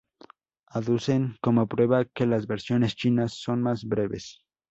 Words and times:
Aducen 0.65 1.37
como 1.43 1.67
prueba 1.67 2.05
que 2.05 2.25
las 2.25 2.47
versiones 2.47 2.95
chinas 2.95 3.35
son 3.35 3.61
más 3.61 3.83
breves. 3.85 4.41